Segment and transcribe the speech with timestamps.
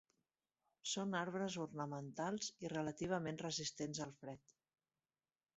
[0.91, 4.59] Són arbres ornamentals i relativament resistents al fred.